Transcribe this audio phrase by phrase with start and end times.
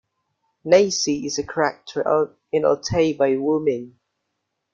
[0.65, 3.99] Nasi is a character in Altai by Wu Ming.